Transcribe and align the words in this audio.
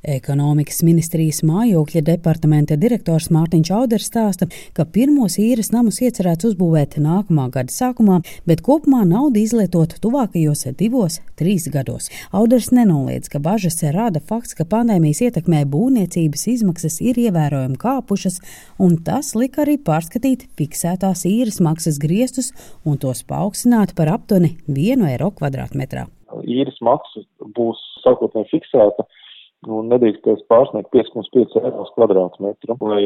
Ekonomikas 0.00 0.78
ministrijas 0.80 1.42
mājokļa 1.44 2.00
departamenta 2.06 2.76
direktors 2.80 3.26
Mārtiņš 3.34 3.70
Auders 3.76 4.06
stāsta, 4.08 4.46
ka 4.72 4.86
pirmos 4.88 5.36
īres 5.36 5.68
namus 5.74 6.00
iecerēts 6.00 6.46
uzbūvēt 6.48 6.96
nākamā 7.04 7.50
gada 7.52 7.68
sākumā, 7.74 8.22
bet 8.48 8.62
kopumā 8.64 9.02
naudu 9.04 9.42
izlietot 9.42 9.98
tuvākajos 10.00 10.64
divos, 10.80 11.18
trīs 11.36 11.68
gados. 11.68 12.08
Auders 12.32 12.70
nenoliedz, 12.72 13.28
ka 13.28 13.42
bažas 13.44 13.82
rāda 13.92 14.24
fakts, 14.24 14.56
ka 14.56 14.64
pandēmijas 14.64 15.20
ietekmē 15.28 15.66
būvniecības 15.68 16.46
izmaksas 16.54 16.96
ir 17.04 17.20
ievērojami 17.20 17.76
kāpušas, 17.76 18.40
un 18.80 18.96
tas 19.04 19.34
lika 19.36 19.66
arī 19.66 19.76
pārskatīt 19.84 20.48
fiksētās 20.56 21.26
īres 21.28 21.60
maksas 21.60 22.00
griestus 22.00 22.54
un 22.88 22.96
tos 22.96 23.20
paaugstināt 23.28 23.92
par 24.00 24.14
aptuveni 24.16 24.56
1 24.64 25.04
eiro 25.12 25.28
kvadrātmetrā. 25.36 26.08
Īres 26.48 26.78
maksa 26.80 27.20
būs 27.52 27.76
sākotnēji 28.00 28.48
fiksēta 28.54 29.04
un 29.68 29.90
nedrīkstēs 29.92 30.44
pārsniegt 30.48 30.92
5,5 30.94 31.56
eiro 31.60 31.86
kvadrātmetru, 31.96 32.76
lai 32.88 33.02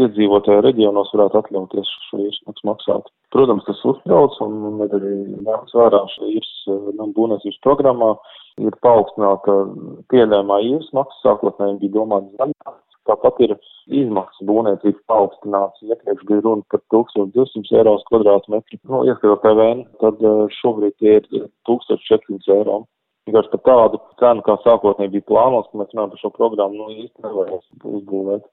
iedzīvotāji 0.00 0.64
reģionos 0.64 1.10
varētu 1.12 1.40
atļauties 1.42 1.90
šo 2.08 2.20
īres 2.24 2.62
maksāt. 2.64 3.10
Protams, 3.34 3.64
tas 3.66 3.82
uztrauc 3.92 4.38
un 4.44 4.80
arī 4.86 5.16
nāks 5.44 5.76
vērā 5.76 6.00
šīs 6.14 6.52
būvniecības 6.68 7.60
programmā 7.66 8.14
ir 8.60 8.78
paaugstināta 8.84 9.58
pieļaujamā 10.12 10.62
īres 10.68 10.88
maksa, 10.96 11.20
sākotnēji 11.26 11.82
bija 11.84 11.98
domāta 11.98 12.40
zaļā. 12.40 12.74
Tāpat 13.10 13.40
ir 13.42 13.56
izmaksas 13.90 14.46
būvniecības 14.46 15.02
paaugstināts. 15.10 15.82
Iepriekš 15.82 16.26
bija 16.28 16.44
runa 16.44 16.62
par 16.70 16.82
1200 16.94 17.80
eiro 17.80 17.96
kvadrātmetru. 18.06 18.78
Nu, 18.86 19.02
ieskatot 19.08 19.42
PVN, 19.42 19.82
tad 20.04 20.22
eh, 20.22 20.42
šobrīd 20.60 20.94
tie 21.02 21.16
ir 21.18 21.26
1400 21.66 22.54
eiro. 22.54 22.84
Vienkārši 23.28 23.52
par 23.52 23.62
tādu 23.68 24.00
cenu, 24.18 24.42
kā 24.46 24.56
sākotnēji 24.64 25.12
bija 25.12 25.28
plānots, 25.30 25.70
ka 25.70 25.78
mēs 25.78 25.92
runājam 25.92 26.10
par 26.14 26.20
šo 26.24 26.30
programmu, 26.34 26.80
nu 26.80 27.04
īsti 27.04 27.22
nevarēs 27.22 27.68
uzbūvēt. 27.92 28.50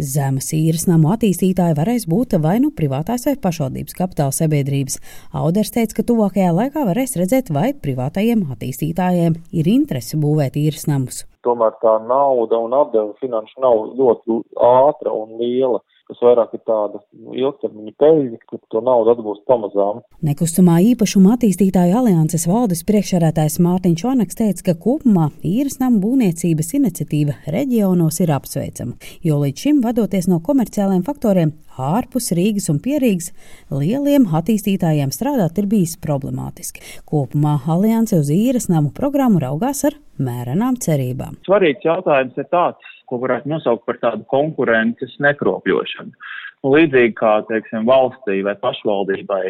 Zemes 0.00 0.46
īres 0.56 0.86
namu 0.88 1.10
attīstītāji 1.12 1.76
varēs 1.76 2.06
būt 2.08 2.38
vai 2.40 2.56
nu 2.64 2.70
privātās 2.72 3.26
vai 3.28 3.34
pašvaldības 3.44 3.98
kapitāla 3.98 4.32
sabiedrības. 4.32 4.96
Auders 5.36 5.74
teica, 5.74 5.98
ka 5.98 6.06
tuvākajā 6.08 6.54
laikā 6.56 6.86
varēs 6.88 7.18
redzēt, 7.20 7.52
vai 7.52 7.74
privātajiem 7.76 8.46
attīstītājiem 8.56 9.36
ir 9.52 9.70
interese 9.76 10.16
būvēt 10.16 10.56
īres 10.64 10.88
namus. 10.88 11.26
Tomēr 11.46 11.74
tā 11.82 11.96
nauda 12.06 12.60
un 12.62 12.76
atdeva 12.76 13.16
finanšu 13.22 13.62
nav 13.64 13.80
ļoti 13.98 14.42
ātra 14.68 15.14
un 15.16 15.38
liela 15.40 15.82
kas 16.12 16.22
vairāk 16.22 16.52
ir 16.56 16.62
tāda 16.68 17.00
nu, 17.16 17.32
ilgtermiņa 17.36 17.94
peļņa, 18.00 18.38
ka 18.50 18.58
to 18.72 18.82
naudu 18.84 19.14
atgūst 19.14 19.44
pamazām. 19.48 20.02
Nekustamā 20.24 20.78
īpašuma 20.92 21.36
attīstītāja 21.36 22.00
alianses 22.02 22.46
valdes 22.50 22.84
priekšsēdētājs 22.88 23.58
Mārtiņš 23.64 24.04
Onaks 24.12 24.38
teica, 24.38 24.66
ka 24.68 24.76
kopumā 24.84 25.30
īres 25.46 25.78
namu 25.80 26.02
būvniecības 26.04 26.74
iniciatīva 26.78 27.38
reģionos 27.54 28.20
ir 28.24 28.34
apsveicama, 28.36 28.96
jo 29.24 29.40
līdz 29.42 29.66
šim 29.66 29.82
vadoties 29.84 30.28
no 30.30 30.42
komerciāliem 30.44 31.04
faktoriem 31.06 31.54
ārpus 31.80 32.32
Rīgas 32.36 32.68
un 32.72 32.82
Pierīgas, 32.84 33.30
lieliem 33.72 34.28
attīstītājiem 34.28 35.12
strādāt 35.14 35.62
ir 35.62 35.70
bijis 35.70 35.96
problemātiski. 36.02 36.84
Kopumā 37.08 37.58
alianse 37.72 38.20
uz 38.20 38.28
īres 38.32 38.68
namu 38.68 38.92
programmu 38.92 39.40
raugās 39.40 39.86
ar 39.88 39.96
mērenām 40.24 40.78
cerībām. 40.82 41.40
Svarīgs 41.46 41.84
jautājums 41.86 42.38
ir 42.38 42.48
tāds, 42.52 42.94
ko 43.10 43.18
varētu 43.22 43.50
nosaukt 43.52 43.84
par 43.88 43.98
tādu 44.02 44.24
konkurences 44.30 45.18
nekropļošanu. 45.22 46.14
Nu, 46.62 46.70
līdzīgi 46.76 47.16
kā, 47.18 47.34
teiksim, 47.48 47.84
valstī 47.88 48.38
vai 48.46 48.54
pašvaldībai 48.62 49.44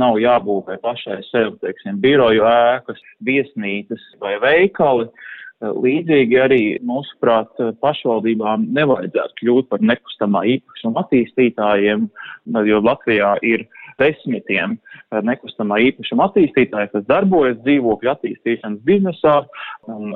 nav 0.00 0.16
jābūvē 0.22 0.78
pašai 0.82 1.20
sev, 1.28 1.58
teiksim, 1.62 2.00
biroju 2.02 2.46
ēkas, 2.48 3.02
viesnīcas 3.28 4.04
vai 4.22 4.38
veikali, 4.42 5.10
līdzīgi 5.64 6.40
arī, 6.40 6.62
mūsuprāt, 6.84 7.52
pašvaldībām 7.84 8.66
nevajadzētu 8.74 9.38
kļūt 9.40 9.70
par 9.70 9.84
nekustamā 9.84 10.44
īpašuma 10.56 11.04
attīstītājiem, 11.04 12.08
jo 12.68 12.80
Latvijā 12.84 13.36
ir 13.46 13.68
desmitiem 14.00 14.78
nekustamā 15.24 15.80
īpašuma 15.88 16.28
attīstītāji, 16.30 16.92
kas 16.92 17.08
darbojas 17.10 17.58
dzīvokļu 17.64 18.12
attīstīšanas 18.14 18.80
biznesā, 18.86 19.36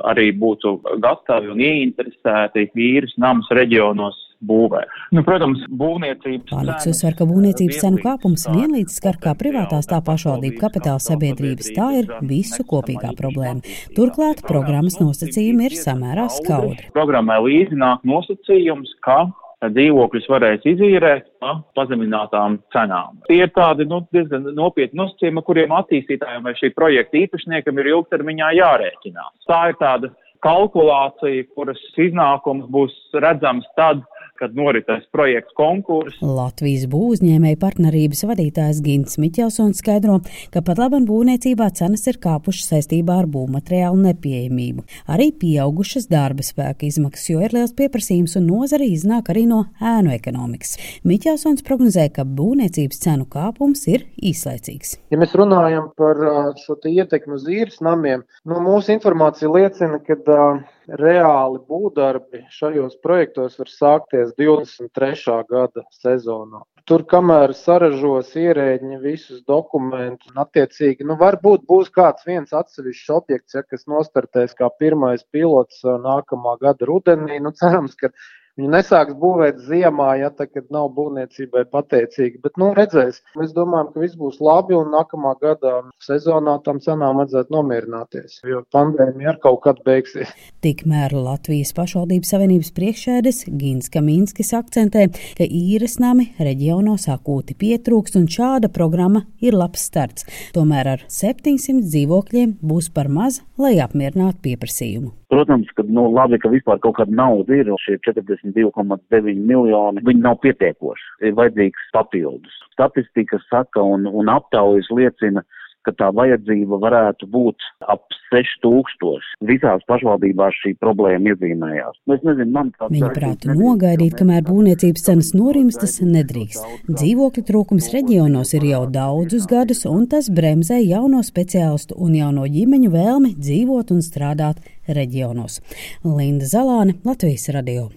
arī 0.09 0.31
būtu 0.35 0.79
gatavi 1.03 1.53
un 1.53 1.61
ieinteresēti 1.63 2.69
vīrus 2.75 3.15
namus 3.21 3.49
reģionos 3.55 4.17
būvē. 4.45 4.85
Nu, 5.15 5.23
protams, 5.27 5.65
būvniecības. 5.67 6.47
Pārliks 6.51 6.87
uzsver, 6.91 7.15
ka 7.19 7.27
būvniecības 7.27 7.81
cenu 7.81 7.99
kāpums 8.03 8.45
vienlīdz 8.47 8.95
skar 9.01 9.19
kā 9.19 9.33
privātās, 9.39 9.89
tā 9.89 9.99
pašvaldību 10.05 10.61
kapitāla 10.61 11.03
sabiedrības. 11.03 11.71
Tā 11.75 11.89
ir 11.99 12.13
visu 12.29 12.63
kopīgā 12.67 13.11
problēma. 13.19 13.63
Turklāt 13.97 14.45
programmas 14.47 14.99
nosacījumi 15.01 15.69
ir 15.69 15.77
samērā 15.79 16.29
skaudri. 16.39 16.87
Programmai 16.95 17.39
līdzi 17.49 17.79
nāk 17.79 18.07
nosacījums, 18.07 18.95
ka 19.03 19.25
dzīvokļus 19.67 20.27
varēs 20.31 20.65
izīrēt 20.71 21.27
pa 21.43 21.57
pazeminātām 21.75 22.59
cenām. 22.73 23.19
Tie 23.27 23.41
ir 23.43 23.51
tādi 23.55 23.87
nu, 23.89 24.01
diezgan 24.15 24.47
nopietni 24.55 25.01
nosacījumi, 25.01 25.43
kuriem 25.47 25.75
attīstītājiem 25.75 26.45
vai 26.47 26.55
šī 26.59 26.71
projekta 26.77 27.19
īpašniekam 27.19 27.81
ir 27.81 27.91
ilgtermiņā 27.93 28.53
jārēķinās. 28.59 29.33
Tā 29.49 29.61
ir 29.71 29.79
tāda 29.81 30.13
kalkulācija, 30.45 31.49
kuras 31.55 31.81
iznākums 31.99 32.69
būs 32.71 32.95
redzams 33.19 33.67
tad, 33.75 34.05
kad 34.39 34.55
noritēs 34.55 35.05
projekts 35.13 35.55
konkurss. 35.57 36.21
Latvijas 36.23 36.87
būvniecības 36.91 37.59
partnerības 37.59 38.23
vadītājs 38.29 38.81
Gins 38.85 39.17
Miķelsons 39.21 39.81
skaidro, 39.83 40.19
ka 40.53 40.63
pat 40.65 40.79
labam 40.81 41.05
būvniecībā 41.09 41.69
cenas 41.75 42.05
ir 42.09 42.19
kāpušas 42.23 42.71
saistībā 42.73 43.19
ar 43.23 43.29
būvmateriālu 43.31 43.99
nepieejamību. 44.07 44.85
Arī 45.11 45.29
pieaugušas 45.41 46.09
darba 46.11 46.45
spēka 46.45 46.87
izmaksas, 46.87 47.29
jo 47.33 47.43
ir 47.43 47.55
liels 47.55 47.75
pieprasījums 47.77 48.37
un 48.39 48.47
nozare 48.49 48.87
iznāk 48.87 49.31
arī 49.33 49.45
no 49.49 49.65
ēnu 49.83 50.13
ekonomikas. 50.15 50.77
Miķelsons 51.07 51.65
prognozē, 51.67 52.09
ka 52.15 52.25
būvniecības 52.25 53.03
cenu 53.05 53.27
kāpums 53.29 53.85
ir 53.91 54.07
īslaicīgs. 54.23 54.97
Ja 55.11 55.19
mēs 55.21 55.35
runājam 55.37 55.91
par 55.99 56.19
šo 56.63 56.79
ietekmi 56.89 57.35
uz 57.35 57.47
īres 57.49 57.79
namiem, 57.83 58.23
nu, 58.47 58.59
mūsu 58.63 58.93
informācija 58.95 59.51
liecina, 59.51 59.99
ka 60.05 60.17
uh, 60.19 60.61
reāli 60.97 61.59
būvdarbi 61.69 62.45
šajos 62.53 62.97
projektos 63.03 63.57
var 63.59 63.69
sākties 63.71 64.33
23. 64.39 65.37
gada 65.49 65.85
sezonā. 65.93 66.63
Tur, 66.89 67.03
kamēr 67.05 67.51
saražos 67.53 68.31
ierēģi 68.39 68.97
visus 69.03 69.43
dokumentus, 69.45 70.31
un 70.31 70.41
attiecīgi, 70.41 71.05
nu, 71.05 71.19
varbūt 71.19 71.67
būs 71.69 71.91
kāds 71.93 72.25
viens 72.25 72.55
atsevišķs 72.55 73.11
objekts, 73.13 73.57
ja, 73.57 73.61
kas 73.61 73.85
nostartēs 73.91 74.55
kā 74.57 74.71
pirmais 74.81 75.21
pilots 75.29 75.83
nākamā 75.85 76.55
gada 76.63 76.89
rudenī. 76.89 77.37
Nu, 77.43 77.53
cerams, 77.53 77.93
ka 77.99 78.09
Viņi 78.59 78.73
nesāks 78.73 79.15
būvēt 79.15 79.61
ziemā, 79.69 80.09
ja 80.19 80.27
tā 80.35 80.43
kad 80.49 80.65
nav 80.75 80.89
būvniecībai 80.97 81.61
pateicīgi. 81.71 82.41
Bet, 82.43 82.57
nu, 82.59 82.73
redzēs, 82.75 83.21
mēs 83.39 83.53
domājam, 83.55 83.93
ka 83.93 84.01
viss 84.03 84.17
būs 84.19 84.41
labi 84.43 84.75
un 84.75 84.89
nākamā 84.91 85.31
gada 85.39 85.77
sezonā 86.03 86.57
tam 86.65 86.81
cenām 86.83 87.21
vajadzētu 87.21 87.55
nomierināties, 87.55 88.41
jo 88.43 88.59
pandēmija 88.75 89.31
ar 89.31 89.39
kaut 89.45 89.61
kad 89.63 89.79
beigsies. 89.85 90.33
Tikmēr 90.65 91.15
Latvijas 91.15 91.71
pašvaldības 91.77 92.33
savienības 92.35 92.73
priekšēdes 92.75 93.39
Gins 93.61 93.87
Kaminskis 93.93 94.51
akcentē, 94.57 95.07
ka 95.39 95.47
īres 95.47 95.95
nami 96.03 96.33
reģionos 96.35 97.07
akūti 97.15 97.55
pietrūkst 97.63 98.19
un 98.19 98.27
šāda 98.27 98.67
programma 98.75 99.23
ir 99.39 99.55
labs 99.55 99.87
starts. 99.87 100.27
Tomēr 100.57 100.97
ar 100.97 101.07
700 101.07 101.87
dzīvokļiem 101.87 102.57
būs 102.59 102.91
par 102.91 103.07
maz, 103.07 103.39
lai 103.55 103.77
apmierinātu 103.79 104.43
pieprasījumu. 104.49 105.15
Protams, 105.29 105.69
ka 105.77 105.83
nu, 105.85 106.07
labi, 106.09 106.39
ka 106.41 106.49
vispār 106.49 106.79
kaut 106.81 106.95
kāda 106.97 107.13
nauda 107.13 107.53
ir, 107.53 107.67
šie 107.83 107.99
42,9 108.01 109.35
miljoni, 109.37 110.01
viņi 110.07 110.23
nav 110.25 110.39
pietiekoši, 110.41 111.05
ir 111.29 111.35
vajadzīgs 111.37 111.91
papildus. 111.93 112.55
Statistika 112.73 113.37
saka 113.45 113.83
un, 113.85 114.07
un 114.09 114.31
aptaujas 114.33 114.89
liecina, 114.89 115.45
ka 115.87 115.93
tā 115.97 116.09
vajadzība 116.15 116.79
varētu 116.81 117.27
būt 117.31 117.67
ap 117.87 118.05
6000. 118.29 119.29
Visās 119.49 119.83
pašvaldībās 119.89 120.57
šī 120.61 120.75
problēma 120.81 121.33
iezīmējās. 121.33 121.99
Nu, 122.09 122.17
nezinu, 122.29 122.65
Viņa 122.89 123.11
prātu 123.15 123.53
nogaidīt, 123.55 124.15
kamēr 124.19 124.43
būvniecības 124.47 125.05
cenas 125.07 125.31
norimstas, 125.37 125.99
nedrīkst. 126.05 126.65
Dzīvokļu 126.89 127.45
trūkums 127.49 127.91
reģionos 127.95 128.53
ir 128.57 128.67
jau 128.69 128.83
daudzus 128.91 129.47
gadus, 129.49 129.85
un 129.89 130.07
tas 130.11 130.29
bremzē 130.33 130.81
jauno 130.83 131.23
speciālistu 131.25 131.97
un 131.97 132.17
jauno 132.19 132.47
ģimeņu 132.49 132.91
vēlmi 132.93 133.33
dzīvot 133.39 133.95
un 133.95 134.03
strādāt 134.05 134.61
reģionos. 134.89 135.61
Linda 136.03 136.49
Zalāne, 136.49 136.99
Latvijas 137.05 137.49
radio. 137.55 137.89